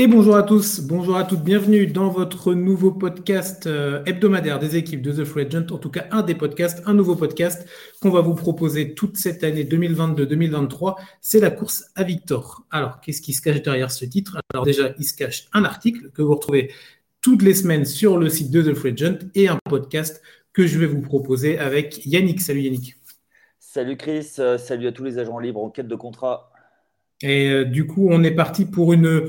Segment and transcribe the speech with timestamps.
[0.00, 4.76] Et bonjour à tous, bonjour à toutes, bienvenue dans votre nouveau podcast euh, hebdomadaire des
[4.76, 7.68] équipes de The Free Agent, en tout cas un des podcasts, un nouveau podcast
[8.00, 12.64] qu'on va vous proposer toute cette année 2022-2023, c'est la course à Victor.
[12.70, 14.40] Alors, qu'est-ce qui se cache derrière ce titre?
[14.54, 16.72] Alors déjà, il se cache un article que vous retrouvez
[17.20, 20.22] toutes les semaines sur le site de The Free Agent et un podcast
[20.54, 22.40] que je vais vous proposer avec Yannick.
[22.40, 22.96] Salut Yannick.
[23.58, 26.50] Salut Chris, euh, salut à tous les agents libres en quête de contrat.
[27.20, 29.28] Et euh, du coup, on est parti pour une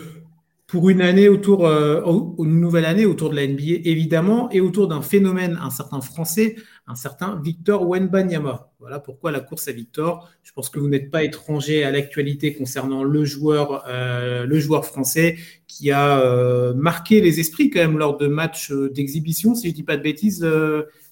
[0.71, 2.01] pour une année autour, euh,
[2.39, 6.55] une nouvelle année autour de la NBA évidemment, et autour d'un phénomène, un certain Français,
[6.87, 8.71] un certain Victor Wenbanyama.
[8.79, 10.29] Voilà pourquoi la course à Victor.
[10.43, 14.85] Je pense que vous n'êtes pas étranger à l'actualité concernant le joueur, euh, le joueur
[14.85, 15.35] français
[15.67, 19.55] qui a euh, marqué les esprits quand même lors de matchs d'exhibition.
[19.55, 20.47] Si je dis pas de bêtises,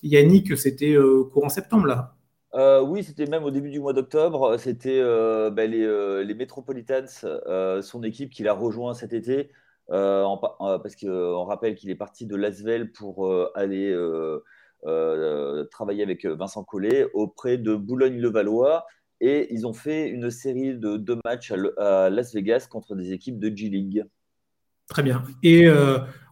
[0.04, 0.96] Yannick, c'était
[1.34, 2.16] courant septembre là.
[2.56, 4.58] Euh, oui, c'était même au début du mois d'octobre.
[4.58, 9.52] C'était euh, bah, les, euh, Metropolitans, son équipe qui l'a rejoint cet été.
[9.88, 13.96] parce qu'on rappelle qu'il est parti de Lasvel pour aller
[15.72, 18.86] travailler avec Vincent Collet auprès de Boulogne-le-Valois.
[19.22, 23.38] Et ils ont fait une série de deux matchs à, Las Vegas contre des équipes
[23.38, 24.06] de G-League.
[24.88, 25.24] Très bien.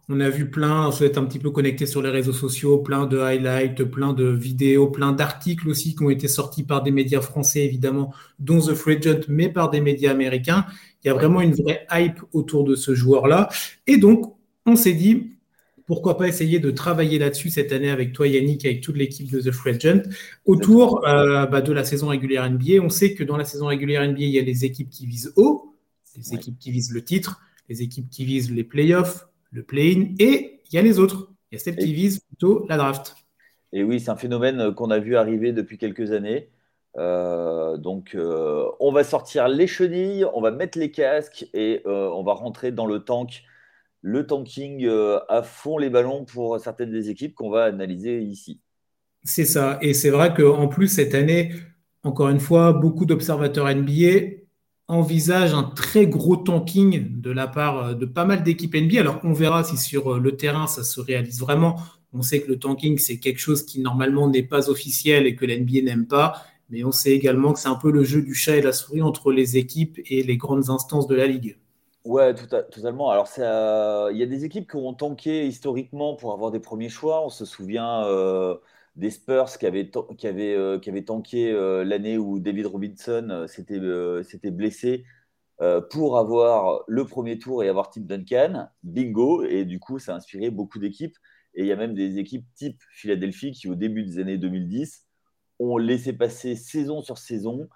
[0.10, 3.06] On a vu plein, on s'est un petit peu connecté sur les réseaux sociaux, plein
[3.08, 7.20] de highlights, plein de vidéos, plein d'articles aussi qui ont été sortis par des médias
[7.20, 10.66] français, évidemment, dont The Free Agent, mais par des médias américains.
[11.04, 13.50] Il y a vraiment une vraie hype autour de ce joueur-là.
[13.86, 14.34] Et donc,
[14.66, 15.32] on s'est dit,
[15.86, 19.42] pourquoi pas essayer de travailler là-dessus cette année avec toi, Yannick, avec toute l'équipe de
[19.42, 20.04] The Free Agent,
[20.46, 22.82] autour euh, bah, de la saison régulière NBA.
[22.82, 25.34] On sait que dans la saison régulière NBA, il y a les équipes qui visent
[25.36, 25.76] haut,
[26.16, 30.62] les équipes qui visent le titre, les équipes qui visent les playoffs, le play-in, et
[30.66, 31.32] il y a les autres.
[31.52, 33.16] Il y a celles qui visent plutôt la draft.
[33.74, 36.50] Et oui, c'est un phénomène qu'on a vu arriver depuis quelques années.
[36.98, 42.10] Euh, donc, euh, on va sortir les chenilles, on va mettre les casques et euh,
[42.10, 43.44] on va rentrer dans le tank,
[44.02, 44.88] le tanking
[45.30, 48.62] à fond les ballons pour certaines des équipes qu'on va analyser ici.
[49.24, 49.78] C'est ça.
[49.82, 51.54] Et c'est vrai qu'en plus, cette année,
[52.04, 54.38] encore une fois, beaucoup d'observateurs NBA
[54.88, 59.02] envisage un très gros tanking de la part euh, de pas mal d'équipes NBA.
[59.02, 61.78] Alors, on verra si sur euh, le terrain, ça se réalise vraiment.
[62.14, 65.46] On sait que le tanking, c'est quelque chose qui normalement n'est pas officiel et que
[65.46, 66.42] l'NBA n'aime pas.
[66.70, 69.02] Mais on sait également que c'est un peu le jeu du chat et la souris
[69.02, 71.58] entre les équipes et les grandes instances de la ligue.
[72.04, 73.10] Ouais, totalement.
[73.10, 76.90] Alors, euh, il y a des équipes qui ont tanké historiquement pour avoir des premiers
[76.90, 77.26] choix.
[77.26, 78.06] On se souvient
[78.98, 84.24] des Spurs qui avaient, qui avaient, euh, qui tanké euh, l'année où David Robinson euh,
[84.24, 85.06] s'était blessé
[85.90, 88.70] pour avoir le premier tour et avoir Tim Duncan.
[88.84, 89.44] Bingo.
[89.44, 91.16] Et du coup, ça a inspiré beaucoup d'équipes.
[91.56, 95.08] Et il y a même des équipes type Philadelphie qui, au début des années 2010,
[95.58, 97.68] ont laissé passer saison sur saison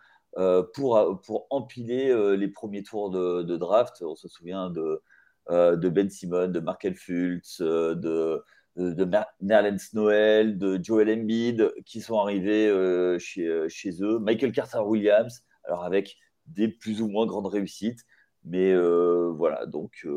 [0.75, 4.03] pour, pour empiler les premiers tours de, draft.
[4.03, 5.01] On se souvient de,
[5.49, 8.43] de Ben Simon, de Markel Fultz, de
[8.77, 9.07] de
[9.41, 15.43] Nerlens Noël, de Joel Embiid qui sont arrivés euh, chez, euh, chez eux, Michael Carter-Williams,
[15.65, 16.17] alors avec
[16.47, 18.05] des plus ou moins grandes réussites,
[18.43, 20.07] mais euh, voilà, donc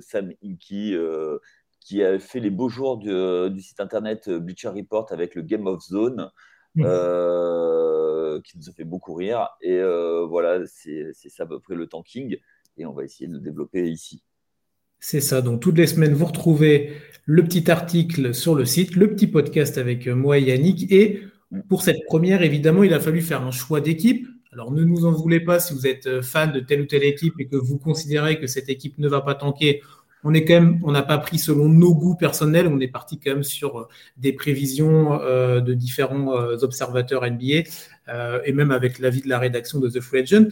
[0.00, 0.96] Sam Inky
[1.80, 5.82] qui a fait les beaux jours du, site internet Bleacher Report avec le Game of
[5.82, 6.30] Zone.
[6.78, 6.82] Mmh.
[8.42, 9.48] qui nous a fait beaucoup rire.
[9.62, 9.80] Et
[10.28, 12.36] voilà, c'est ça à peu près le tanking.
[12.76, 14.22] Et on va essayer de le développer ici.
[14.98, 15.42] C'est ça.
[15.42, 16.92] Donc, toutes les semaines, vous retrouvez
[17.26, 20.90] le petit article sur le site, le petit podcast avec euh, moi et Yannick.
[20.90, 21.22] Et
[21.68, 24.26] pour cette première, évidemment, il a fallu faire un choix d'équipe.
[24.52, 27.04] Alors, ne nous en voulez pas si vous êtes euh, fan de telle ou telle
[27.04, 29.82] équipe et que vous considérez que cette équipe ne va pas tanker.
[30.24, 33.18] On est quand même, on n'a pas pris selon nos goûts personnels, on est parti
[33.18, 36.28] quand même sur euh, des prévisions de différents
[36.62, 37.68] observateurs NBA
[38.44, 40.48] et même avec l'avis de la rédaction de The Free Agent.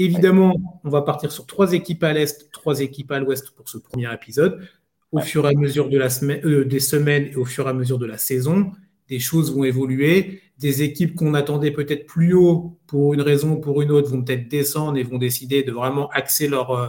[0.00, 3.76] Évidemment, on va partir sur trois équipes à l'Est, trois équipes à l'Ouest pour ce
[3.76, 4.66] premier épisode.
[5.12, 7.70] Au fur et à mesure de la semaine, euh, des semaines et au fur et
[7.70, 8.72] à mesure de la saison,
[9.10, 10.40] des choses vont évoluer.
[10.56, 14.22] Des équipes qu'on attendait peut-être plus haut pour une raison ou pour une autre vont
[14.22, 16.88] peut-être descendre et vont décider de vraiment axer leur, euh,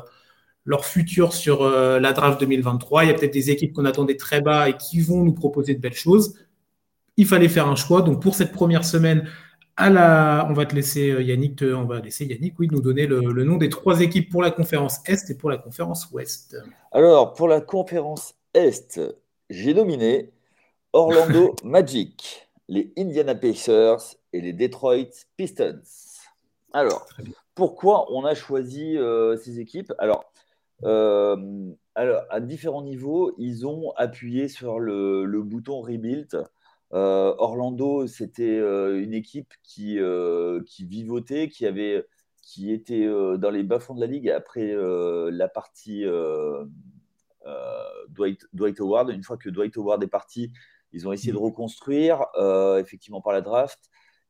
[0.64, 3.04] leur futur sur euh, la draft 2023.
[3.04, 5.76] Il y a peut-être des équipes qu'on attendait très bas et qui vont nous proposer
[5.76, 6.36] de belles choses.
[7.18, 8.04] Il fallait faire un choix.
[8.04, 9.28] Donc pour cette première semaine,
[9.78, 13.58] on va te laisser euh, Yannick, on va laisser Yannick, oui, nous donner le, nom
[13.58, 16.58] des trois équipes pour la conférence Est et pour la conférence Ouest.
[16.92, 19.02] Alors, pour la conférence Est,
[19.50, 20.32] j'ai nominé
[20.94, 25.82] Orlando Magic, les Indiana Pacers et les Detroit Pistons.
[26.74, 27.06] Alors,
[27.56, 29.94] pourquoi on a choisi euh, ces équipes?
[30.84, 36.46] Euh, alors, à différents niveaux, ils ont appuyé sur le, le bouton Rebuild
[36.94, 42.06] Orlando, c'était euh, une équipe qui, euh, qui vivotait, qui avait
[42.44, 43.08] qui était
[43.38, 46.04] dans les bas-fonds de la ligue après la partie
[48.10, 49.10] Dwight, Dwight, Howard.
[49.12, 50.52] Une fois que Dwight Howard est parti,
[50.92, 51.44] ils ont essayé de mm.
[51.44, 52.26] reconstruire,
[52.80, 53.80] effectivement par la draft.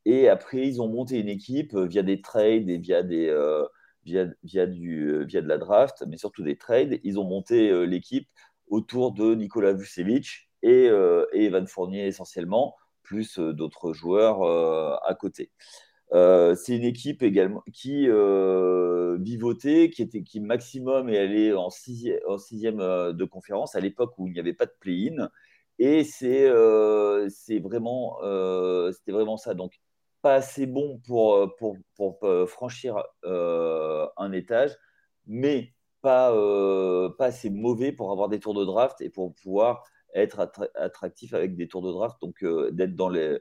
[0.06, 3.34] Et après, ils ont monté une équipe via des trades et via, des,
[4.04, 7.00] via, via, du, via de la draft, mais surtout des trades.
[7.04, 8.28] Ils ont monté l'équipe
[8.68, 10.86] autour de Nicolas Vucevic et,
[11.34, 12.76] et Evan Fournier essentiellement
[13.12, 15.52] plus euh, d'autres joueurs euh, à côté.
[16.14, 21.70] Euh, c'est une équipe également qui euh, vivotait, qui était qui maximum est allée en
[21.70, 22.20] sixième,
[22.78, 25.30] de conférence à l'époque où il n'y avait pas de play-in.
[25.80, 26.48] Et c'est
[27.30, 28.18] c'est vraiment,
[28.92, 29.54] c'était vraiment ça.
[29.54, 29.80] Donc,
[30.22, 34.78] pas assez bon pour, pour, pour, franchir un étage,
[35.26, 36.32] mais pas,
[37.18, 41.56] pas assez mauvais pour avoir des tours de draft et pour pouvoir être attractif avec
[41.56, 43.38] des tours de draft, donc euh, d'être dans les,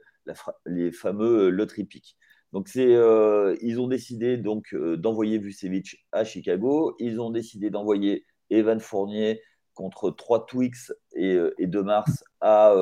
[0.66, 2.16] les fameux euh, lottery pick.
[2.52, 6.96] Donc euh, ils ont décidé donc d'envoyer Vucevic à Chicago.
[6.98, 9.40] Ils ont décidé d'envoyer Evan Fournier
[9.74, 12.72] contre 3 Twix et, et 2 Mars à,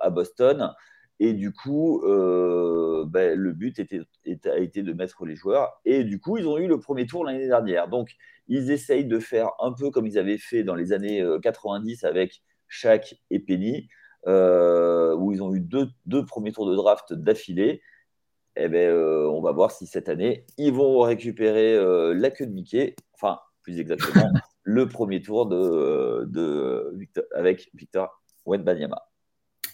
[0.00, 0.70] à Boston.
[1.18, 4.00] Et du coup, ben, le but était,
[4.48, 5.80] a été de mettre les joueurs.
[5.84, 7.88] Et du coup, ils ont eu le premier tour l'année dernière.
[7.88, 8.12] Donc,
[8.46, 12.44] ils essayent de faire un peu comme ils avaient fait dans les années 90 avec
[12.74, 13.88] Shaq et Penny,
[14.26, 17.82] euh, où ils ont eu deux, deux, premiers tours de draft d'affilée.
[18.56, 22.46] Eh ben, euh, on va voir si cette année, ils vont récupérer euh, la queue
[22.46, 24.30] de Mickey, enfin, plus exactement,
[24.62, 26.96] le premier tour de, de
[27.34, 29.02] avec Victor Wenbanyama.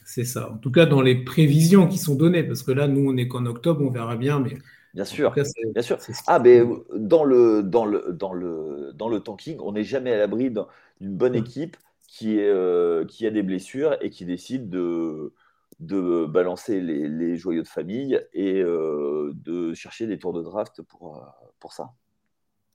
[0.04, 0.50] C'est ça.
[0.50, 3.28] En tout cas, dans les prévisions qui sont données, parce que là, nous, on est
[3.28, 4.56] qu'en octobre, on verra bien, mais
[4.92, 5.98] Bien sûr, bien sûr.
[6.26, 6.62] Ah, mais
[6.96, 11.16] dans le, dans, le, dans, le, dans le tanking, on n'est jamais à l'abri d'une
[11.16, 11.76] bonne équipe
[12.10, 15.32] qui, est, euh, qui a des blessures et qui décide de,
[15.78, 21.16] de balancer les, joyaux de famille et euh, de chercher des tours de draft pour,
[21.16, 21.20] euh,
[21.60, 21.92] pour ça.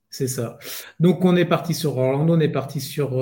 [0.08, 0.58] C'est ça.
[1.00, 3.20] Donc on est parti sur Orlando, on est parti sur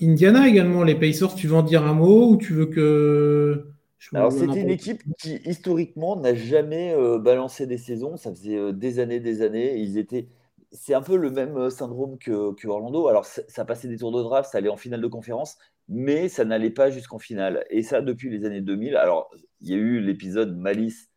[0.00, 1.34] Indiana également, les Pacers.
[1.34, 3.66] Tu veux en dire un mot ou tu veux que...
[4.14, 8.16] Alors c'était une équipe qui historiquement n'a jamais balancé des saisons.
[8.16, 9.78] Ça faisait des années, des années.
[9.78, 10.28] Ils étaient
[10.72, 13.08] c'est un peu le même euh, syndrome que, Orlando.
[13.08, 15.56] Alors, ça passait des tours de draft, ça allait en finale de conférence,
[15.88, 17.64] mais ça n'allait pas jusqu'en finale.
[17.70, 18.96] Et ça, depuis les années 2000.
[18.96, 19.30] Alors,
[19.60, 21.10] il y a eu l'épisode Malice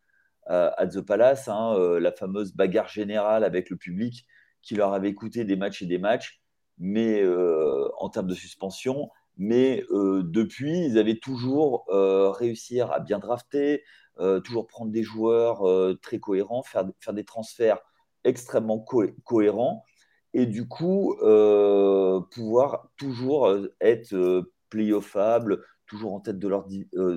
[0.50, 4.26] euh, à The Palace, hein, euh, la fameuse bagarre générale avec le public
[4.62, 6.40] qui leur avait coûté des matchs et des matchs,
[6.78, 7.24] mais
[7.98, 9.08] en termes de suspension.
[9.38, 13.82] Mais depuis, ils avaient toujours réussi à bien drafter,
[14.44, 15.62] toujours prendre des joueurs
[16.02, 17.80] très cohérents, faire des transferts
[18.24, 18.84] extrêmement
[19.24, 19.84] cohérent
[20.34, 26.66] et du coup euh, pouvoir toujours euh, être euh, playoffable, toujours en tête de leur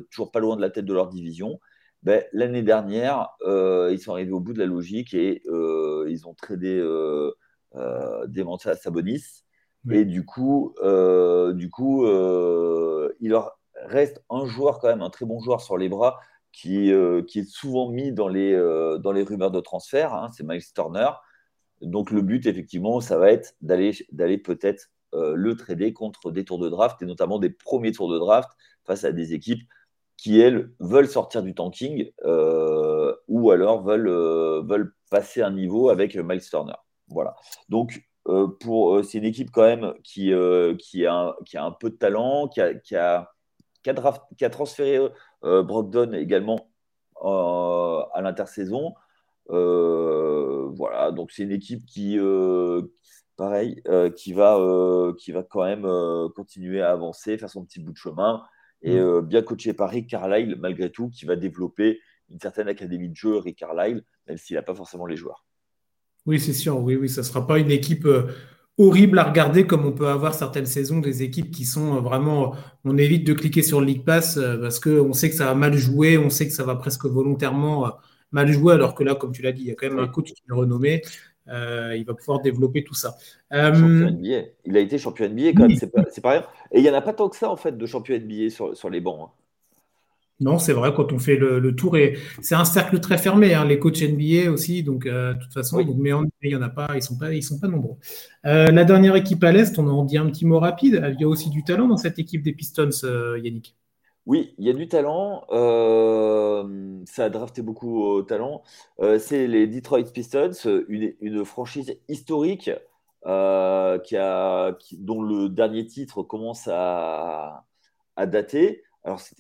[0.09, 1.59] toujours pas loin de la tête de leur division.
[2.01, 6.81] Ben, L'année dernière, ils sont arrivés au bout de la logique et ils ont tradé
[8.27, 9.45] des à Sabonis.
[9.91, 10.73] Et du coup,
[11.53, 15.87] du coup il leur reste un joueur quand même, un très bon joueur sur les
[15.87, 16.19] bras
[16.53, 20.29] qui, euh, qui est souvent mis dans les, euh, dans les rumeurs de transfert, hein,
[20.31, 21.09] c'est Miles Turner.
[21.81, 26.59] Donc le but, effectivement, ça va être d'aller, peut-être euh, le trader contre des tours
[26.59, 28.49] de draft, et notamment des premiers tours de draft
[28.85, 29.61] face à des équipes
[30.15, 32.11] qui, elles, veulent sortir du tanking
[33.27, 36.75] ou alors veulent, veulent passer un niveau avec Miles Turner.
[37.09, 37.35] Voilà.
[37.67, 38.07] Donc,
[38.61, 40.31] pour, c'est une équipe quand même qui,
[40.79, 43.33] qui, a, qui a un peu de talent, qui a, qui a,
[43.83, 45.09] qui a, transféré
[45.43, 46.69] Brogdon également
[47.23, 48.93] euh, à l'intersaison.
[49.49, 52.17] Euh, voilà, donc c'est une équipe qui,
[53.35, 53.81] pareil,
[54.15, 55.87] qui, va, qui va quand même
[56.35, 58.43] continuer à avancer, faire son petit bout de chemin
[58.81, 59.21] et mm.
[59.21, 63.37] bien coaché par Rick Carlisle malgré tout, qui va développer une certaine académie de jeu,
[63.37, 65.45] Rick Carlisle, même s'il n'a pas forcément les joueurs.
[66.25, 68.07] Oui, c'est sûr, oui, oui, ça ne sera pas une équipe
[68.77, 72.55] horrible à regarder comme on peut avoir certaines saisons des équipes qui sont euh, vraiment
[72.85, 75.55] on évite de cliquer sur le League Pass euh, parce qu'on sait que ça va
[75.55, 77.89] mal jouer, on sait que ça va presque volontairement euh,
[78.31, 80.07] mal jouer alors que là comme tu l'as dit, il y a quand même un
[80.07, 81.01] coach qui est renommé.
[81.47, 83.15] il va pouvoir développer tout ça.
[83.51, 86.45] Il a été champion NBA quand même, c'est pas, pas, rien.
[86.71, 88.75] Et il n'y en a pas tant que ça en fait de champion NBA sur,
[88.75, 89.29] sur les bancs.
[89.29, 89.42] Hein.
[90.39, 93.65] Non, c'est vrai, quand on fait le, tour, et c'est un cercle très fermé, hein,
[93.65, 96.11] les coachs NBA aussi, donc euh, de toute façon, mais
[96.41, 97.95] il n'y en a pas, ils ne sont, pas, ils sont pas nombreux.
[98.45, 101.23] Euh, la dernière équipe à l'Est, on en dit un petit mot rapide, il y
[101.23, 103.75] a aussi du talent dans cette équipe des Pistons, euh, Yannick.
[104.25, 108.63] Oui, il y a du talent, ça a drafté beaucoup au talent.
[109.19, 110.51] c'est les Detroit Pistons,
[110.87, 112.71] une, franchise historique
[113.23, 117.65] qui a, dont le dernier titre commence à,
[118.15, 119.35] à dater Alors, c'est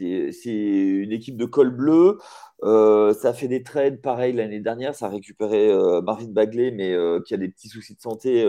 [0.45, 2.19] une équipe de col bleu.
[2.63, 4.93] Euh, ça a fait des trades pareil l'année dernière.
[4.95, 8.45] Ça a récupéré euh, Marvin Bagley, mais euh, qui a des petits soucis de santé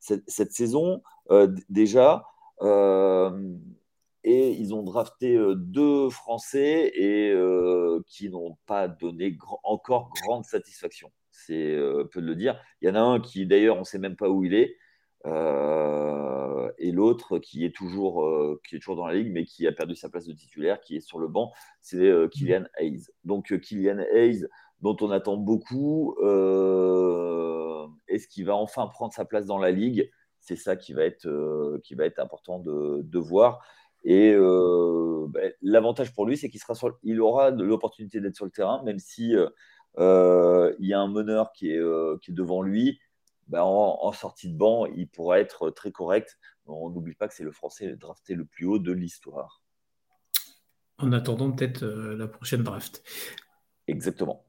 [0.00, 1.02] cette, saison
[1.68, 2.24] déjà.
[4.24, 7.34] et ils ont drafté deux Français et
[8.06, 11.10] qui n'ont pas donné encore grande satisfaction.
[11.30, 11.76] C'est
[12.10, 12.60] peu de le dire.
[12.80, 14.76] Il y en a un qui, d'ailleurs, on ne sait même pas où il est.
[15.24, 19.68] Euh, et l'autre qui est toujours euh, qui est toujours dans la ligue mais qui
[19.68, 23.06] a perdu sa place de titulaire qui est sur le banc c'est euh, Kylian Hayes.
[23.24, 24.46] Donc Kylian Hayes
[24.80, 26.16] dont on attend beaucoup
[28.08, 30.10] est-ce qu'il va enfin prendre sa place dans la ligue?
[30.40, 33.64] C'est ça qui va être qui va être important de, de voir.
[34.02, 38.50] Et ben, l'avantage pour lui c'est qu'il sera sur, il aura l'opportunité d'être sur le
[38.50, 39.34] terrain même si
[39.98, 41.80] il y a un meneur qui est,
[42.20, 42.98] qui est devant lui
[43.48, 46.38] bah, en, sortie de banc, il pourra être très correct.
[46.66, 49.62] On n'oublie pas que c'est le Français drafté le plus haut de l'histoire.
[50.98, 53.02] En attendant peut-être euh, la prochaine draft.
[53.88, 54.44] Exactement.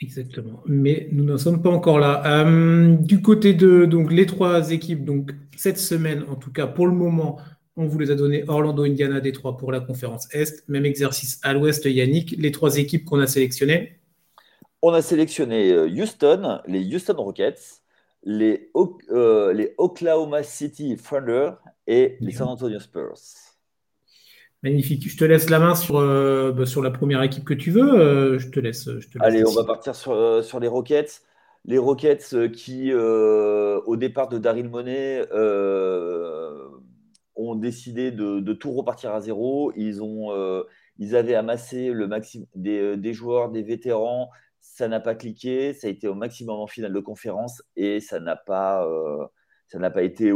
[0.00, 0.62] Exactement.
[0.66, 2.22] Mais nous n'en sommes pas encore là.
[2.24, 6.86] Euh, du côté de donc, les trois équipes, donc cette semaine, en tout cas pour
[6.86, 7.38] le moment,
[7.76, 10.68] on vous les a donné Orlando, Indiana, Détroit pour la conférence Est.
[10.68, 12.34] Même exercice à l'Ouest, Yannick.
[12.38, 14.00] Les trois équipes qu'on a sélectionnées
[14.82, 17.77] On a sélectionné euh, Houston, les Houston Rockets,
[18.22, 18.70] les,
[19.10, 21.52] euh, les Oklahoma City Thunder
[21.86, 23.14] et les San Antonio Spurs.
[24.62, 25.08] Magnifique.
[25.08, 27.94] Je te laisse la main sur, euh, bah, sur la première équipe que tu veux.
[27.94, 31.22] Euh, je, te laisse, je te Allez, on va partir sur, sur, les Rockets.
[31.64, 35.24] Les Rockets qui, au départ de Daryl Monet,
[37.36, 39.72] ont décidé de, de, tout repartir à zéro.
[39.76, 40.64] Ils, ont,
[40.98, 44.30] ils avaient amassé le maximum des, des, joueurs, des vétérans,
[44.74, 48.20] ça n'a pas cliqué, ça a été au maximum en finale de conférence et ça
[48.20, 49.26] n'a pas, euh,
[49.66, 50.32] ça n'a pas été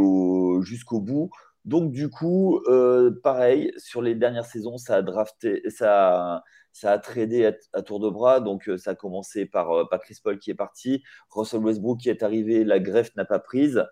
[0.62, 1.30] jusqu'au bout.
[1.64, 6.98] Donc du coup, euh, pareil, sur les dernières saisons, ça a drafté, ça, ça a
[6.98, 8.40] tradé à, tour de bras.
[8.40, 12.10] Donc euh, ça a commencé par, par, Chris Paul qui est parti, Russell Westbrook qui
[12.10, 13.84] est arrivé, la greffe n'a pas prise.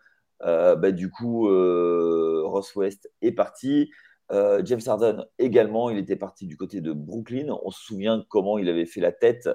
[0.42, 3.90] Bah, du coup, Ross West est parti.
[4.30, 7.54] James Harden également, il était parti du côté de Brooklyn.
[7.62, 9.48] On se souvient comment il avait fait la tête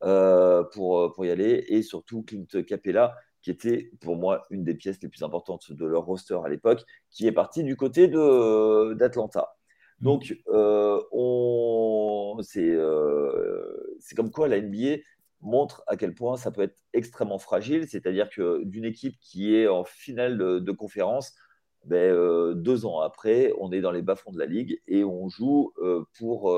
[0.00, 1.64] pour, euh, pour y aller.
[1.68, 5.86] Et surtout Clint Capella, qui était pour moi une des pièces les plus importantes de
[5.86, 9.48] leur roster à l'époque, qui est parti du côté d'Atlanta.
[10.00, 10.04] Mm.
[10.04, 11.00] Donc, euh,
[12.42, 15.02] c'est euh, comme quoi la NBA
[15.40, 19.68] montre à quel point ça peut être extrêmement fragile, c'est-à-dire que d'une équipe qui est
[19.68, 21.34] en finale de, conférence,
[21.84, 25.28] ben, euh, deux ans après, on est dans les bas-fonds de la ligue et on
[25.28, 25.72] joue
[26.18, 26.54] pour,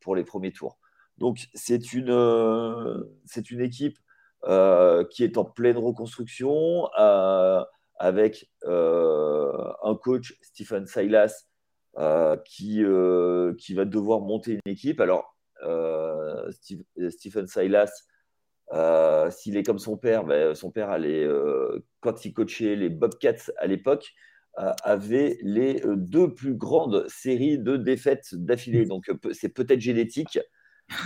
[0.00, 0.78] pour les premiers tours.
[1.18, 3.98] Donc, c'est une, euh, c'est une équipe
[4.44, 7.62] euh, qui est en pleine reconstruction euh,
[7.98, 11.46] avec un coach, Stephen Silas,
[12.44, 12.84] qui,
[13.58, 15.00] qui va devoir monter une équipe.
[15.00, 15.36] Alors,
[16.60, 17.92] Stephen Silas,
[19.30, 20.98] s'il est comme son père, ben, son père,
[22.00, 24.12] quand il coachait les Bobcats à l'époque,
[24.56, 28.86] avait les deux plus grandes séries de défaites d'affilée.
[28.86, 30.40] Donc, c'est peut-être génétique.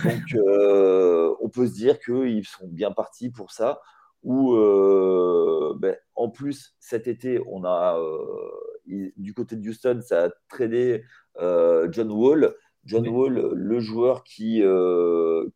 [0.03, 3.81] Donc, euh, on peut se dire qu'ils sont bien partis pour ça.
[4.23, 10.25] Ou, euh, ben, en plus, cet été, on a, euh, du côté de Houston, ça
[10.25, 11.03] a tradé
[11.37, 12.55] John Wall.
[12.85, 14.63] John Wall, le joueur qui,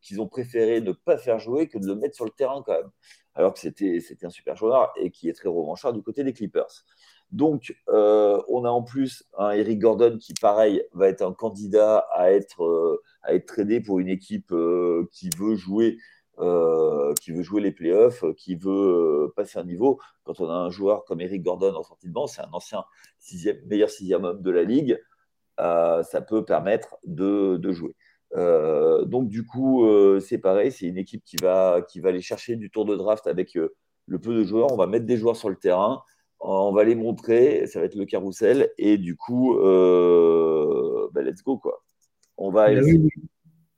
[0.01, 2.73] qu'ils ont préféré ne pas faire jouer que de le mettre sur le terrain quand
[2.73, 2.89] même.
[3.35, 6.33] Alors que c'était, c'était un super joueur et qui est très revanchard du côté des
[6.33, 6.85] Clippers.
[7.33, 12.31] Donc, on a en plus un Eric Gordon qui, pareil, va être un candidat à
[12.31, 13.01] être
[13.45, 15.97] tradé pour une équipe euh, qui veut jouer
[16.39, 19.99] euh, qui veut jouer les playoffs, euh, qui veut passer un niveau.
[20.23, 22.83] Quand on a un joueur comme Eric Gordon en sortie de banc, c'est un ancien
[23.19, 24.99] sixième, meilleur sixième homme de la ligue,
[25.57, 27.95] ça peut permettre de, de jouer.
[29.05, 29.87] donc du coup,
[30.21, 33.27] c'est pareil, c'est une équipe qui va, qui va aller chercher du tour de draft
[33.27, 34.73] avec le peu de joueurs.
[34.73, 36.01] On va mettre des joueurs sur le terrain,
[36.45, 39.55] on va les montrer, ça va être le carrousel, et du coup,
[41.13, 41.83] bah, let's go quoi.
[42.37, 42.67] On va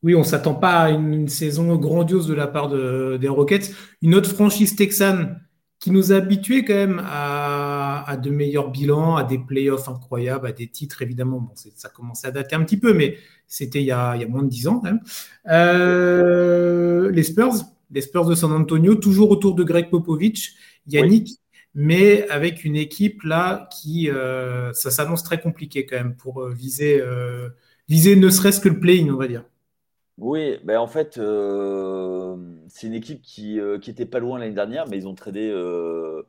[0.05, 3.71] oui, on ne s'attend pas à une, saison grandiose de la part des Rockets.
[4.03, 5.41] Une autre franchise texane
[5.79, 10.51] qui nous a habitués quand même à, de meilleurs bilans, à des playoffs incroyables, à
[10.51, 11.39] des titres évidemment.
[11.41, 13.17] Bon, ça commençait à dater un petit peu, mais
[13.47, 15.01] c'était il, y a moins de dix ans quand même.
[15.49, 17.53] Euh, les Spurs,
[17.89, 20.53] les Spurs de San Antonio, toujours autour de Greg Popovich,
[20.85, 21.39] Yannick,
[21.75, 26.51] mais avec une équipe là qui, euh, ça s'annonce très compliqué quand même pour euh,
[26.51, 27.03] viser
[27.87, 29.45] viser ne serait-ce que le play-in, on va dire.
[30.17, 32.37] Oui, ben en fait, euh,
[32.69, 35.49] c'est une équipe qui, euh, qui était pas loin l'année dernière, mais ils ont tradé
[35.51, 36.23] euh,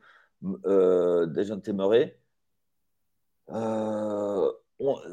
[0.67, 1.27] euh,
[1.73, 2.19] Murray.
[3.51, 4.51] Euh,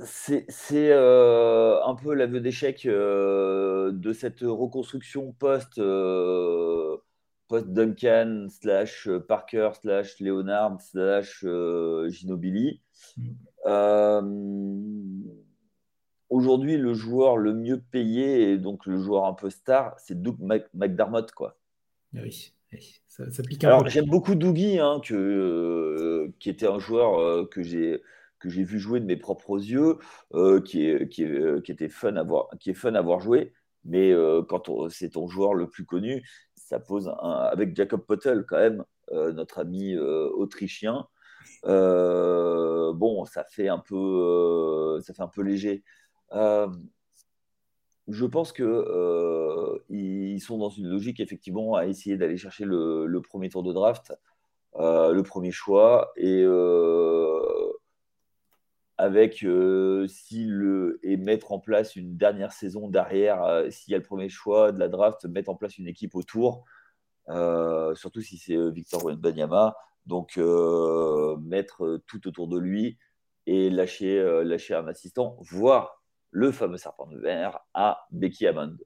[0.06, 5.80] c'est un peu l'aveu d'échec de cette reconstruction post,
[7.48, 11.46] post Duncan slash Parker slash Leonard slash
[12.10, 12.82] Ginobili.
[13.18, 13.32] Mm.
[16.30, 20.38] Aujourd'hui, le joueur le mieux payé et donc le joueur un peu star, c'est Doug
[20.74, 21.58] McDermott, quoi.
[22.16, 22.54] Ah oui,
[23.08, 28.02] ça, pique un Alors, j'aime beaucoup Dougie, hein, qui était un joueur que j'ai
[28.44, 29.98] que j'ai vu jouer de mes propres yeux,
[30.34, 33.22] euh, qui, est, qui, est, qui, était fun à voir, qui est fun à voir
[33.22, 33.54] jouer.
[33.86, 36.24] Mais euh, quand c'est ton joueur le plus connu,
[36.74, 41.06] ça pose avec Jacob Pottel quand même, euh, notre ami autrichien.
[41.64, 45.84] bon, ça fait un peu, ça fait un peu léger.
[48.08, 53.22] je pense que ils sont dans une logique effectivement à essayer d'aller chercher le, le,
[53.22, 54.12] premier tour de draft,
[54.76, 56.44] le premier choix et
[59.04, 63.98] avec euh, le, et mettre en place une dernière saison derrière, euh, s'il y a
[63.98, 66.64] le premier choix de la draft, mettre en place une équipe autour,
[67.28, 72.98] euh, surtout si c'est Victor Banyama, donc mettre tout autour de lui
[73.46, 78.78] et lâcher, lâcher un assistant, voire le fameux serpent de verre à Becky Hammond.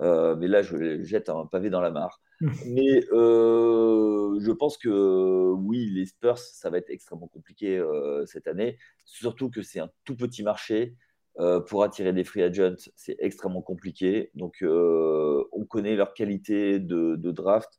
[0.00, 2.20] Mais là, je jette un pavé dans la mare.
[2.66, 8.46] Mais euh, je pense que oui, les Spurs, ça va être extrêmement compliqué euh, cette
[8.46, 8.78] année.
[9.04, 10.96] Surtout que c'est un tout petit marché.
[11.38, 14.30] Euh, pour attirer des free agents, c'est extrêmement compliqué.
[14.34, 17.78] Donc, on connaît leur qualité de, draft,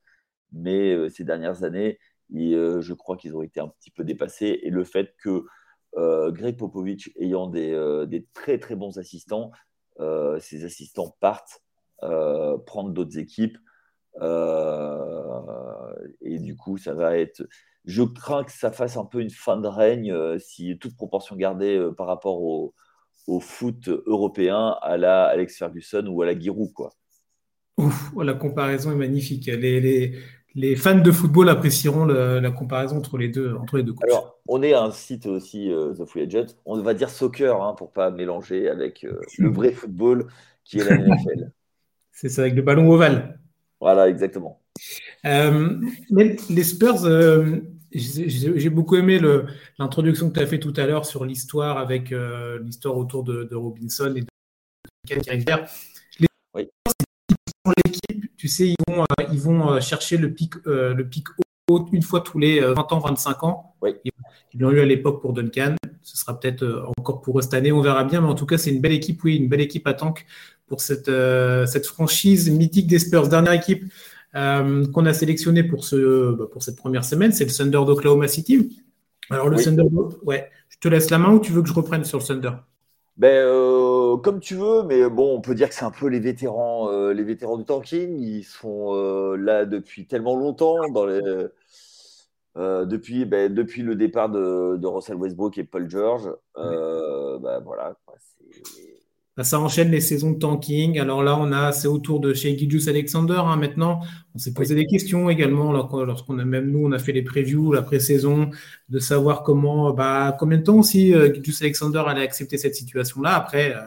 [0.52, 2.00] mais ces dernières années,
[2.32, 4.60] je crois qu'ils ont été un petit peu dépassés.
[4.62, 5.44] Et le fait que
[5.96, 9.52] Greg Popovich ayant des, des, très très bons assistants,
[10.40, 11.64] ces assistants partent
[12.01, 13.58] prendre d'autres équipes.
[14.22, 17.44] Euh, et du coup, ça va être.
[17.86, 21.36] Je crains que ça fasse un peu une fin de règne euh, si toute proportion
[21.36, 22.74] gardée euh, par rapport au,
[23.27, 26.94] au, foot européen à la Alex Ferguson ou à la Giroud, quoi.
[27.77, 29.46] Ouf, la comparaison est magnifique.
[29.46, 30.16] Les, les,
[30.55, 34.10] les fans de football apprécieront la, comparaison entre les deux, entre les deux coachs.
[34.10, 36.55] Alors, on est un site aussi, The Free Agent.
[36.66, 39.05] On va dire soccer hein, pour pas mélanger avec
[39.38, 40.27] le vrai football
[40.64, 41.51] qui est la NFL.
[42.20, 43.40] C'est ça, avec le ballon ovale.
[43.80, 44.60] Voilà, exactement.
[45.27, 47.58] Euh, mais les Spurs, euh,
[47.92, 49.22] j'ai beaucoup aimé
[49.77, 53.53] l'introduction que tu as fait tout à l'heure sur l'histoire avec euh, l'histoire autour de,
[53.53, 54.27] Robinson et de
[55.06, 55.22] Ken
[56.20, 56.68] Les oui.
[57.86, 61.27] l'équipe, tu sais, ils vont, ils vont chercher le pic, le pic
[61.70, 63.75] haut une fois tous les 20 ans, 25 ans.
[63.84, 63.92] Oui.
[64.53, 65.75] Ils l'ont eu à l'époque pour Duncan.
[66.01, 68.22] Ce sera peut-être encore pour eux cette année, on verra bien.
[68.22, 70.25] Mais en tout cas, c'est une belle équipe, oui, une belle équipe à tank
[70.68, 73.27] pour cette, euh, cette franchise mythique des Spurs.
[73.30, 73.86] Dernière équipe
[74.36, 78.27] euh, qu'on a sélectionnée pour, ce, bah, pour cette première semaine, c'est le Thunder d'Oklahoma
[78.27, 78.84] City.
[79.30, 79.84] Alors, le Thunder,
[80.24, 82.51] ouais, je te laisse la main ou tu veux que je reprenne sur le Thunder?
[83.18, 86.20] Ben, euh, comme tu veux, mais bon, on peut dire que c'est un peu les
[86.20, 88.16] vétérans, les vétérans du tanking.
[88.20, 88.94] Ils sont
[89.36, 91.20] là depuis tellement longtemps, dans les,
[92.56, 96.32] depuis, ben, depuis le départ de, de, Russell Westbrook et Paul George.
[96.56, 97.96] Ben, voilà,
[99.44, 101.00] ça enchaîne les saisons de tanking.
[101.00, 104.02] Alors là, on a, c'est autour de chez Gijus Alexander hein, maintenant.
[104.34, 107.74] On s'est posé des questions également lorsqu'on a même nous, on a fait les previews,
[107.74, 108.50] la pré-saison,
[108.90, 113.36] de savoir comment, bah, combien de temps aussi euh, Alexander allait accepter cette situation-là.
[113.36, 113.80] Après, euh,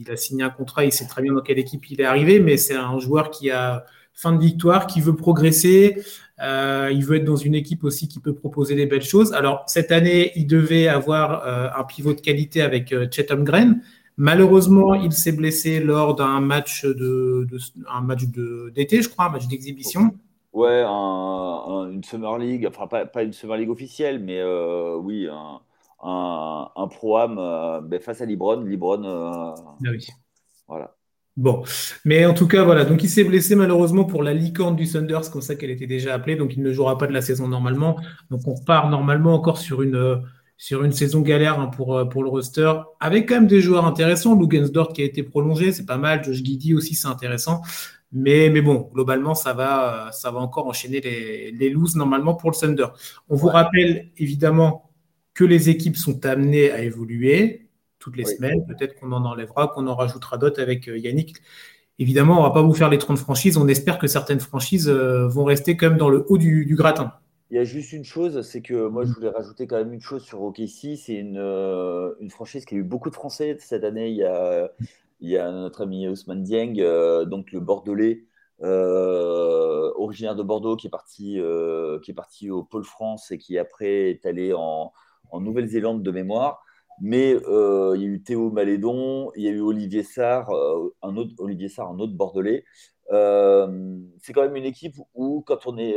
[0.00, 2.40] il a signé un contrat, il sait très bien dans quelle équipe il est arrivé,
[2.40, 6.02] mais c'est un joueur qui a fin de victoire, qui veut progresser.
[6.42, 9.32] Euh, il veut être dans une équipe aussi qui peut proposer des belles choses.
[9.32, 13.80] Alors cette année, il devait avoir euh, un pivot de qualité avec Chatham Green.
[14.18, 17.46] Malheureusement, il s'est blessé lors d'un match de,
[17.90, 18.24] un match
[18.74, 20.14] d'été, je crois, un match d'exhibition.
[20.54, 25.60] Ouais, une Summer League, enfin pas, une Summer League officielle, mais euh, oui, un,
[26.74, 28.62] un, pro-am euh, ben, face à Libron.
[28.62, 30.06] Libron, euh, ah oui.
[30.66, 30.94] Voilà.
[31.36, 31.62] Bon,
[32.06, 32.86] mais en tout cas, voilà.
[32.86, 35.86] Donc, il s'est blessé malheureusement pour la licorne du Thunder, c'est comme ça qu'elle était
[35.86, 36.36] déjà appelée.
[36.36, 37.98] Donc, il ne jouera pas de la saison normalement.
[38.30, 40.22] Donc, on part normalement encore sur une,
[40.56, 43.84] sur une saison galère hein, pour, euh, pour le roster, avec quand même des joueurs
[43.84, 44.38] intéressants.
[44.38, 46.24] Lugensdorf qui a été prolongé, c'est pas mal.
[46.24, 47.62] Josh Giddy aussi, c'est intéressant.
[48.12, 52.50] Mais, mais bon, globalement, ça va, ça va encore enchaîner les, les looses normalement pour
[52.50, 52.86] le Thunder.
[53.28, 54.90] On vous rappelle évidemment
[55.34, 58.64] que les équipes sont amenées à évoluer toutes les semaines.
[58.66, 61.34] Peut-être qu'on en enlèvera, qu'on en rajoutera d'autres avec euh, Yannick.
[61.98, 63.56] Évidemment, on ne va pas vous faire les 30 franchises.
[63.56, 66.76] On espère que certaines franchises euh, vont rester quand même dans le haut du, du
[66.76, 67.12] gratin.
[67.50, 70.00] Il y a juste une chose, c'est que moi, je voulais rajouter quand même une
[70.00, 70.96] chose sur OKC.
[70.96, 74.08] C'est une, euh, une franchise qui a eu beaucoup de Français cette année.
[74.10, 74.70] Il y a,
[75.20, 78.24] il y a notre ami Ousmane Dieng, euh, donc le Bordelais,
[78.62, 81.38] euh, originaire de Bordeaux, qui est, parti,
[82.02, 84.92] qui est parti au Pôle France et qui après est allé en,
[85.30, 86.64] en Nouvelle-Zélande de mémoire.
[87.00, 90.50] Mais il y a eu Théo Malédon, il y a eu Olivier Sarr,
[91.02, 92.64] un autre Olivier Sarr, un autre Bordelais.
[93.12, 95.96] Euh, c'est quand même une équipe où, quand on est,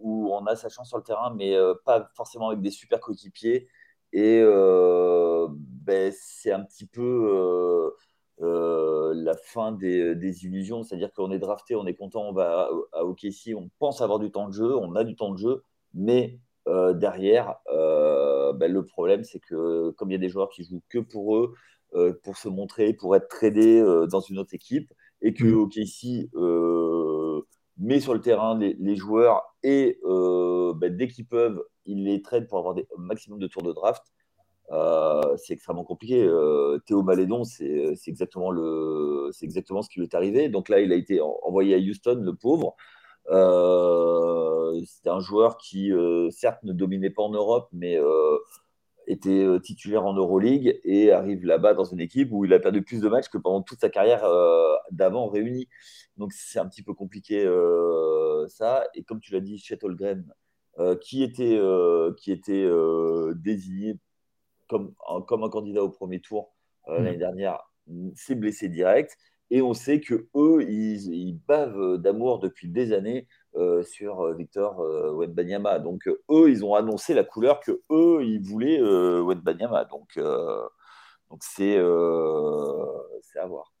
[0.00, 3.68] où on a sa chance sur le terrain, mais pas forcément avec des super coéquipiers.
[4.12, 7.92] Et ben, c'est un petit peu
[8.38, 13.04] la fin des, illusions, c'est-à-dire qu'on est drafté, on est content, on va à, à
[13.04, 15.62] OKC, on pense avoir du temps de jeu, on a du temps de jeu,
[15.94, 20.50] mais euh, derrière, euh, ben, le problème, c'est que comme il y a des joueurs
[20.50, 21.54] qui jouent que pour eux,
[21.94, 25.58] euh, pour se montrer, pour être tradés dans une autre équipe, et que mmh.
[25.58, 26.30] OKC
[27.78, 32.58] met sur le terrain les, joueurs et ben, dès qu'ils peuvent, ils les traitent pour
[32.58, 34.02] avoir des, un maximum de tours de draft.
[35.36, 36.28] c'est extrêmement compliqué.
[36.86, 38.52] Théo Malédon, c'est exactement,
[39.42, 40.48] exactement ce qui lui est arrivé.
[40.48, 42.76] Donc là, il a été envoyé à Houston, le pauvre.
[43.30, 48.38] Euh, c'était un joueur qui, euh, certes, ne dominait pas en Europe, mais euh,
[49.06, 53.00] était titulaire en Euroleague et arrive là-bas dans une équipe où il a perdu plus
[53.00, 54.24] de matchs que pendant toute sa carrière
[54.90, 55.68] d'avant réunie.
[56.16, 57.48] Donc c'est un petit peu compliqué
[58.48, 58.86] ça.
[58.94, 60.24] Et comme tu l'as dit, Chet Holgren,
[61.00, 61.60] qui était,
[62.16, 62.68] qui était
[63.36, 63.98] désigné
[64.68, 64.94] comme,
[65.26, 66.54] comme un candidat au premier tour
[66.88, 66.92] mmh.
[66.92, 67.60] l'année dernière,
[68.14, 69.16] s'est blessé direct.
[69.50, 74.80] Et on sait que eux, ils, bavent d'amour depuis des années euh, sur euh, Victor
[74.80, 75.78] euh, Wembanyama.
[75.78, 79.84] Donc eux, ils ont annoncé la couleur que eux, ils voulaient euh, Wembanyama.
[79.84, 80.18] Donc
[81.30, 83.72] donc c'est à voir.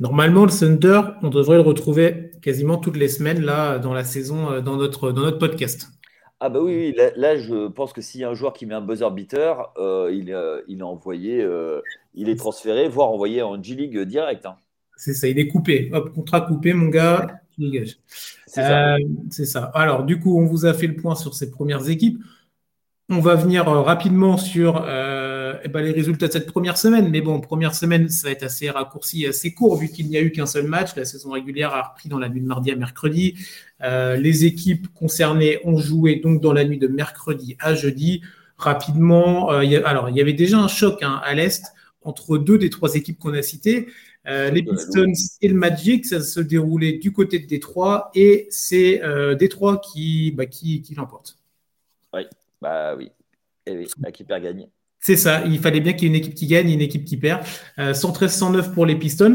[0.00, 4.60] Normalement, le Thunder, on devrait le retrouver quasiment toutes les semaines là dans la saison,
[4.60, 5.88] dans notre dans notre podcast.
[6.40, 8.80] Ah bah oui, là, je pense que s'il y a un joueur qui met un
[8.80, 9.72] buzzer beater,
[10.12, 10.36] il,
[10.68, 11.44] il est envoyé,
[12.14, 14.46] il est transféré, voire envoyé en G-League direct.
[14.46, 14.56] Hein.
[14.98, 15.88] C'est ça, il est coupé.
[15.92, 17.64] Hop, contrat coupé, mon gars, tu
[18.58, 18.98] euh,
[19.30, 19.70] C'est ça.
[19.74, 22.20] Alors, du coup, on vous a fait le point sur ces premières équipes.
[23.08, 27.10] On va venir euh, rapidement sur euh, eh ben, les résultats de cette première semaine.
[27.10, 30.20] Mais bon, première semaine, ça va être assez raccourci, assez court, vu qu'il n'y a
[30.20, 30.96] eu qu'un seul match.
[30.96, 33.36] La saison régulière a repris dans la nuit de mardi à mercredi.
[33.80, 38.20] les équipes concernées ont joué donc dans la nuit de mercredi à jeudi.
[38.56, 42.94] Rapidement, alors il y avait déjà un choc hein, à l'Est entre deux des trois
[42.94, 43.86] équipes qu'on a citées.
[44.28, 49.02] Euh, les Pistons et le Magic, ça se déroulait du côté de Détroit et c'est
[49.02, 51.38] euh, Détroit qui, bah, qui, qui l'emporte.
[52.12, 52.22] Oui,
[52.60, 53.10] bah oui.
[53.66, 54.68] Et oui, qui perd gagne.
[55.00, 57.04] C'est ça, il fallait bien qu'il y ait une équipe qui gagne et une équipe
[57.04, 57.42] qui perd.
[57.78, 59.32] 113-109 euh, pour les Pistons.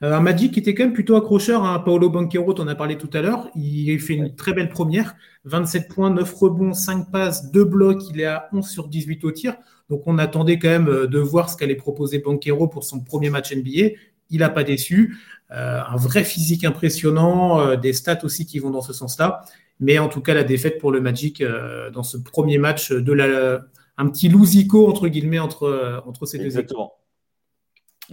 [0.00, 1.64] un Magic qui était quand même plutôt accrocheur.
[1.64, 1.78] Hein.
[1.78, 3.48] Paolo Banquero, on a parlé tout à l'heure.
[3.54, 5.14] Il fait une très belle première.
[5.44, 8.02] 27 points, 9 rebonds, 5 passes, 2 blocs.
[8.10, 9.56] Il est à 11 sur 18 au tir.
[9.88, 13.54] Donc on attendait quand même de voir ce qu'allait proposer Banquero pour son premier match
[13.54, 13.90] NBA
[14.34, 15.16] il n'a pas déçu.
[15.50, 19.44] Euh, un vrai physique impressionnant, euh, des stats aussi qui vont dans ce sens-là.
[19.78, 23.12] Mais en tout cas, la défaite pour le Magic euh, dans ce premier match de
[23.12, 23.64] la,
[23.96, 26.76] un petit lousico entre guillemets entre, entre ces deux équipes.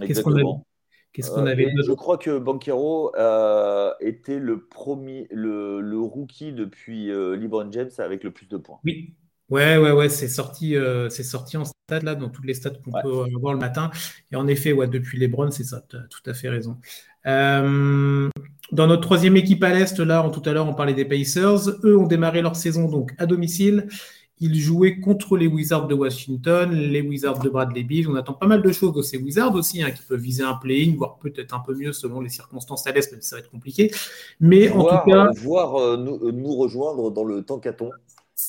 [0.00, 0.66] Exactement.
[1.12, 3.12] Qu'est-ce qu'on avait, Je crois que Banquero
[4.00, 8.78] était le premier, le, le rookie depuis LeBron James avec le plus de points.
[8.84, 9.14] Oui,
[9.50, 12.80] Ouais, ouais, ouais, c'est sorti, euh, c'est sorti en stade là, dans toutes les stades
[12.82, 13.90] qu'on peut voir le matin.
[14.30, 16.78] Et en effet, ouais, depuis Lebron, c'est ça, tu as tout à fait raison.
[17.26, 18.30] Euh,
[18.72, 21.68] dans notre troisième équipe à l'Est, là, tout à l'heure, on parlait des Pacers.
[21.84, 23.88] Eux ont démarré leur saison donc à domicile.
[24.40, 28.08] Ils jouaient contre les Wizards de Washington, les Wizards de Bradley Beal.
[28.08, 30.54] On attend pas mal de choses de ces Wizards aussi, hein, qui peuvent viser un
[30.54, 33.50] play-in, voire peut-être un peu mieux selon les circonstances à l'Est, mais ça va être
[33.50, 33.92] compliqué.
[34.40, 35.30] Mais en tout cas.
[35.36, 37.90] Voir euh, nous, nous, rejoindre dans le tankathon.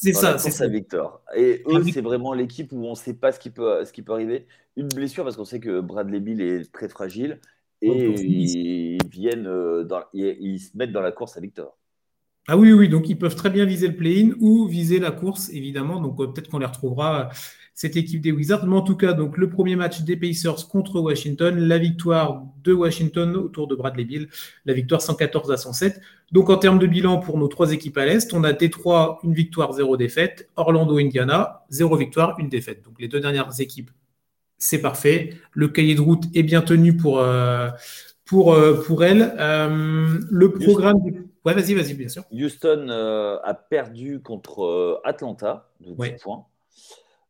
[0.01, 0.67] C'est ça, c'est ça.
[0.67, 1.21] Victor.
[1.35, 4.01] Et eux, c'est vraiment l'équipe où on ne sait pas ce qui, peut, ce qui
[4.01, 4.47] peut arriver.
[4.75, 7.39] Une blessure, parce qu'on sait que Bradley Bill est très fragile.
[7.81, 11.77] Et ils, viennent euh, dans, ils, se mettent dans la course à Victor.
[12.47, 15.49] Ah oui, oui, donc ils peuvent très bien viser le play-in ou viser la course,
[15.49, 15.99] évidemment.
[15.99, 17.29] Donc euh, peut-être qu'on les retrouvera
[17.73, 18.65] cette équipe des Wizards.
[18.65, 22.73] Mais en tout cas, donc le premier match des Pacers contre Washington, la victoire de
[22.73, 24.29] Washington autour de Bradley Bill,
[24.65, 25.99] la victoire 114 à 107.
[26.31, 29.33] Donc en termes de bilan pour nos trois équipes à l'Est, on a Détroit, une
[29.33, 32.83] victoire, zéro défaite, Orlando, Indiana, zéro victoire, une défaite.
[32.83, 33.91] Donc les deux dernières équipes,
[34.57, 35.33] c'est parfait.
[35.51, 37.69] Le cahier de route est bien tenu pour, euh,
[38.25, 39.35] pour, euh, pour elle.
[39.39, 40.99] Euh, le programme...
[41.45, 42.23] Ouais, vas-y, vas-y, bien sûr.
[42.31, 42.87] Houston
[43.43, 46.45] a perdu contre Atlanta de 10 points.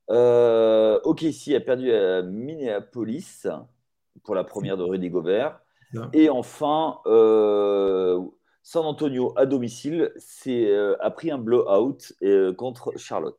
[0.09, 3.47] Euh, OKC a perdu à Minneapolis
[4.23, 5.59] pour la première de Rudy Gobert.
[6.11, 8.19] Et enfin, euh,
[8.63, 10.11] San Antonio à domicile
[10.47, 11.97] euh, a pris un blowout
[12.57, 13.37] contre Charlotte.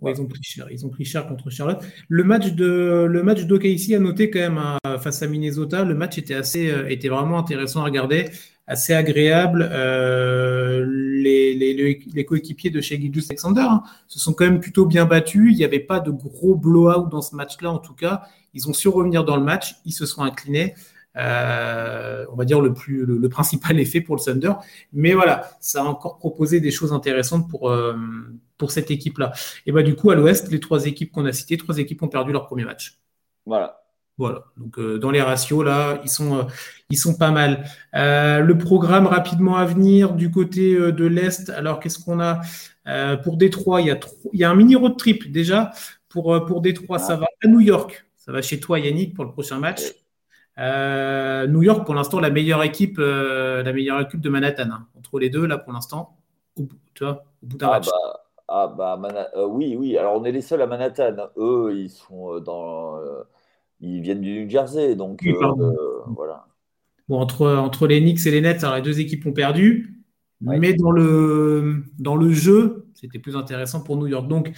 [0.00, 0.66] ils ont pris cher.
[0.70, 1.84] Ils ont pris cher contre Charlotte.
[2.08, 5.84] Le match de le match d'OKC a noté quand même hein, face à Minnesota.
[5.84, 8.30] Le match était assez était vraiment intéressant à regarder.
[8.66, 9.68] assez agréable.
[11.24, 15.52] Les, coéquipiers de chez Gilles Alexander hein, se sont quand même plutôt bien battus.
[15.52, 18.22] Il n'y avait pas de gros blowout dans ce match-là, en tout cas.
[18.52, 19.76] Ils ont su revenir dans le match.
[19.84, 20.74] Ils se sont inclinés.
[21.16, 22.72] Euh, on va dire le,
[23.28, 24.52] principal effet pour le Thunder.
[24.92, 27.96] Mais voilà, ça a encore proposé des choses intéressantes pour, euh,
[28.58, 29.32] pour cette équipe-là.
[29.66, 32.08] Et bah du coup, à l'Ouest, les trois équipes qu'on a citées, trois équipes ont
[32.08, 32.98] perdu leur premier match.
[33.46, 33.83] Voilà.
[34.16, 34.44] Voilà.
[34.56, 36.46] Donc euh, dans les ratios là, ils sont
[36.90, 37.64] ils sont pas mal.
[37.92, 41.50] le programme rapidement à venir du côté de l'est.
[41.50, 42.40] Alors qu'est-ce qu'on a
[43.24, 43.98] pour Détroit Il y a
[44.32, 45.72] il y a un mini road trip déjà
[46.08, 46.98] pour pour Détroit.
[46.98, 48.06] Ça va à New York.
[48.16, 49.82] Ça va chez toi Yannick pour le prochain match.
[50.58, 54.70] Euh, New York, pour l'instant, la meilleure équipe, euh, la meilleure équipe de Manhattan.
[54.70, 54.86] Hein.
[54.96, 56.16] Entre les deux, là, pour l'instant,
[56.56, 59.98] tu vois, au bout d'un ah Bah, ah bah, euh, oui, oui.
[59.98, 61.16] Alors, on est les seuls à Manhattan.
[61.36, 62.98] Eux, ils sont dans,
[63.84, 65.22] ils viennent du New Jersey, donc
[66.08, 66.46] voilà.
[67.08, 69.90] Bon, entre, entre les Knicks et les Nets, alors les deux équipes ont perdu.
[70.40, 74.28] Mais dans le, dans le jeu, c'était plus intéressant pour New York.
[74.28, 74.52] Donc,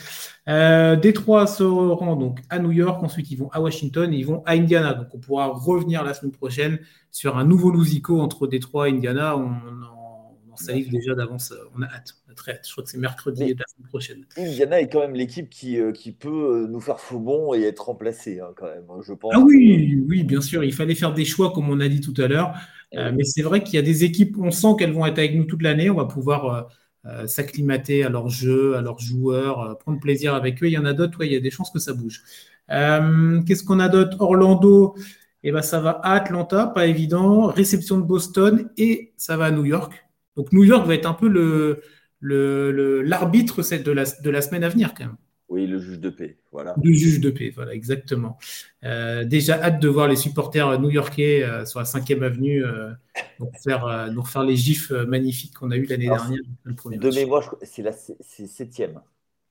[0.49, 4.27] euh, Détroit se rend donc à New York, ensuite ils vont à Washington et ils
[4.27, 4.95] vont à Indiana.
[4.95, 6.81] Donc, on pourra revenir la semaine prochaine
[7.13, 9.37] sur un nouveau Lusico entre Détroit et Indiana.
[9.37, 11.55] On, on, on salive déjà d'avance.
[11.77, 12.15] On a hâte.
[12.39, 14.27] Je crois que c'est mercredi et la semaine prochaine.
[14.37, 17.63] Indiana est quand même l'équipe qui, euh, qui peut euh, nous faire faux bon et
[17.63, 19.33] être remplacée, hein, quand même, je pense.
[19.35, 20.65] Ah oui, oui, bien sûr.
[20.65, 22.55] Il fallait faire des choix, comme on a dit tout à l'heure.
[22.95, 25.35] Euh, mais c'est vrai qu'il y a des équipes, on sent qu'elles vont être avec
[25.35, 25.91] nous toute l'année.
[25.91, 26.69] On va pouvoir
[27.05, 30.67] euh, s'acclimater à leur jeu, à leurs joueurs, prendre plaisir avec eux.
[30.67, 32.23] Il y en a d'autres, ouais, il y a des chances que ça bouge.
[32.69, 34.21] Qu'est-ce qu'on a d'autre?
[34.21, 34.95] Orlando,
[35.43, 37.47] eh ben, ça va à Atlanta, pas évident.
[37.47, 40.07] Réception de Boston et ça va à New York.
[40.37, 41.83] Donc New York va être un peu le,
[42.21, 45.17] l'arbitre de la, de la semaine à venir quand même.
[45.49, 46.75] Oui, le juge de paix, voilà.
[46.83, 48.37] Le juge de paix, voilà, exactement.
[48.83, 52.91] Euh, déjà hâte de voir les supporters new-yorkais euh, sur la 5e avenue euh,
[53.39, 56.41] nous, faire, nous refaire les gifs magnifiques qu'on a eu l'année dernière.
[56.65, 58.95] de mémoire, c'est la 7e.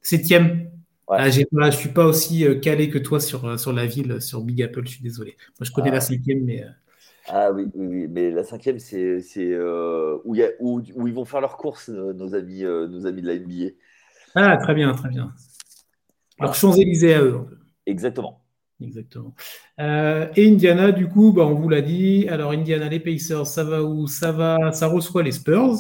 [0.04, 0.68] 7e
[1.08, 4.62] ah, Je ne suis pas aussi calé que toi sur, sur la ville, sur Big
[4.64, 5.38] Apple, je suis désolé.
[5.60, 6.66] Moi, je connais la 5e, mais.
[7.28, 9.20] Ah oui, oui, mais la cinquième, c'est
[10.24, 13.76] où, où, où, ils vont faire leurs courses, nos amis, nos amis de la NBA.
[14.36, 15.34] Ah, très bien, très bien.
[16.40, 17.46] Alors, Champs-Élysées à eux.
[17.86, 18.42] Exactement.
[18.82, 19.34] Exactement.
[19.80, 22.28] Euh, et Indiana, du coup, bah, on vous l'a dit.
[22.30, 25.78] Alors, Indiana, les Pacers, ça va où Ça va, ça reçoit les Spurs.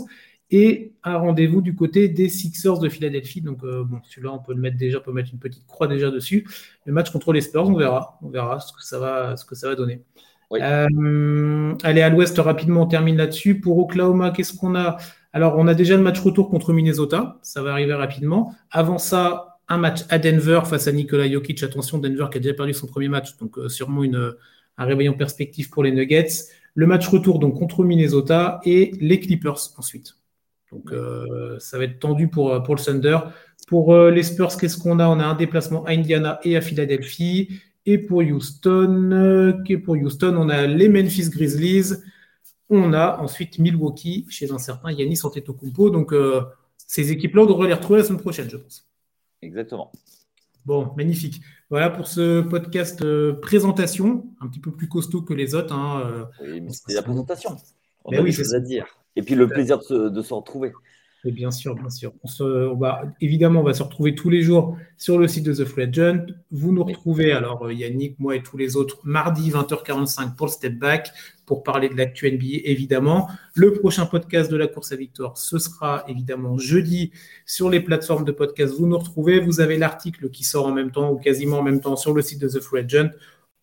[0.51, 3.41] Et un rendez-vous du côté des Sixers de Philadelphie.
[3.41, 5.87] Donc, euh, bon, celui-là, on peut le mettre déjà, on peut mettre une petite croix
[5.87, 6.47] déjà dessus.
[6.85, 8.17] Le match contre les Spurs, on verra.
[8.21, 10.01] On verra ce que ça va, ce que ça va donner.
[10.61, 13.59] Euh, allez, à l'ouest, rapidement, on termine là-dessus.
[13.59, 14.97] Pour Oklahoma, qu'est-ce qu'on a?
[15.33, 17.37] Alors, on a déjà le match retour contre Minnesota.
[17.41, 18.55] Ça va arriver rapidement.
[18.71, 21.61] Avant ça, un match à Denver face à Nikola Jokic.
[21.63, 24.33] Attention, Denver qui a déjà perdu son premier match, donc euh, sûrement une,
[24.77, 26.27] un réveil en perspective pour les Nuggets.
[26.75, 30.17] Le match retour donc contre Minnesota et les Clippers ensuite.
[30.71, 33.17] Donc euh, ça va être tendu pour, pour le Thunder.
[33.67, 35.07] Pour les Spurs, qu'est-ce qu'on a?
[35.07, 37.61] On a un déplacement à Indiana et à Philadelphie.
[37.85, 41.93] Et pour Houston, pour Houston, on a les Memphis Grizzlies.
[42.69, 45.91] On a ensuite Milwaukee chez un certain Yanis Antetokounmpo.
[45.91, 46.13] Donc
[46.87, 48.87] ces équipes-là, on devrait les retrouver la semaine prochaine, je pense.
[49.41, 49.91] Exactement.
[50.65, 51.41] Bon, magnifique.
[51.69, 55.73] Voilà pour ce podcast euh, présentation, un petit peu plus costaud que les autres.
[55.73, 57.55] Hein, euh, oui, mais c'était la présentation.
[58.03, 58.85] On a oui, des choses à dire.
[59.15, 60.73] Et puis le plaisir de se retrouver
[61.31, 62.13] bien sûr, bien sûr.
[62.39, 65.65] On, va, évidemment, on va se retrouver tous les jours sur le site de The
[65.65, 66.25] Free Agent.
[66.51, 70.51] Vous nous retrouvez, alors euh, Yannick, moi et tous les autres, mardi 20h45 pour le
[70.51, 71.11] Step Back,
[71.45, 73.29] pour parler de l'actu NBA, évidemment.
[73.53, 77.11] Le prochain podcast de la course à victoire, ce sera évidemment jeudi
[77.45, 78.73] sur les plateformes de podcast.
[78.77, 79.39] Vous nous retrouvez.
[79.39, 82.21] Vous avez l'article qui sort en même temps ou quasiment en même temps sur le
[82.21, 83.09] site de The Free Agent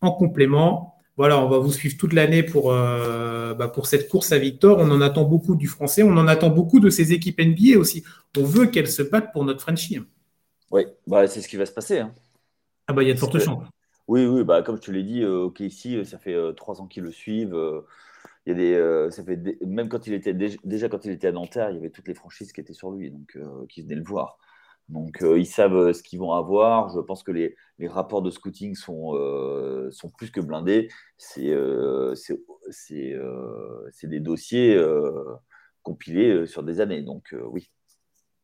[0.01, 4.33] en complément voilà, on va vous suivre toute l'année pour, euh, bah, pour cette course
[4.33, 4.79] à victoire.
[4.79, 8.03] On en attend beaucoup du français, on en attend beaucoup de ces équipes NBA aussi.
[8.37, 10.01] On veut qu'elles se battent pour notre Frenchie.
[10.73, 12.01] Oui, bah, c'est ce qui va se passer.
[12.01, 12.13] Hein.
[12.89, 13.63] Ah bah il y a de fortes chances.
[14.09, 16.81] Oui, oui, bah, comme je te l'ai dit, euh, OK, ici, ça fait euh, trois
[16.81, 17.57] ans qu'ils le suivent.
[18.45, 21.33] il y a des, ça fait même quand il était déjà quand il était à
[21.33, 24.03] Nanterre, il y avait toutes les franchises qui étaient sur lui, donc qui venaient le
[24.03, 24.39] voir.
[24.89, 26.91] Donc, euh, ils savent euh, ce qu'ils vont avoir.
[26.95, 27.57] Je pense que les,
[27.89, 30.89] rapports de scouting sont, euh, sont plus que blindés.
[31.19, 31.53] C'est
[34.05, 34.81] des dossiers
[35.83, 37.03] compilés sur des années.
[37.03, 37.71] Donc, oui.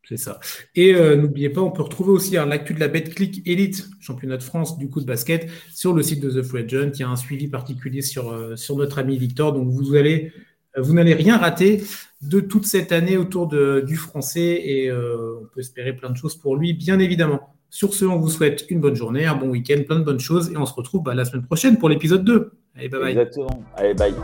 [0.08, 0.40] C'est ça.
[0.74, 4.78] Et n'oubliez pas, on peut retrouver aussi l'actu de la BetClick Elite, championnat de France
[4.78, 6.66] du coup de basket, sur le site de The Free.
[6.68, 8.34] Il y a un suivi particulier sur
[8.76, 9.52] notre ami Victor.
[9.52, 10.32] Donc, vous allez
[10.80, 11.82] vous n'allez rien rater
[12.22, 16.34] de toute cette année autour du français et euh, on peut espérer plein de choses
[16.34, 17.54] pour lui, bien évidemment.
[17.70, 20.50] Sur ce, on vous souhaite une bonne journée, un bon week-end, plein de bonnes choses
[20.50, 22.52] et on se retrouve bah, la semaine prochaine pour l'épisode 2.
[22.76, 23.10] Allez, bye bye.
[23.10, 23.64] Exactement.
[23.76, 24.14] Allez, bye.